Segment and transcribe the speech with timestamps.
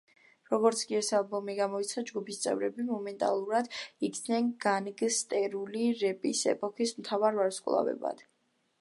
[0.51, 3.69] როგორც კი ეს ალბომი გამოიცა, ჯგუფის წევრები მომენტალურად
[4.09, 8.31] იქცნენ განგსტერული რეპის ეპოქის მთავარ ვარსკვლავებად.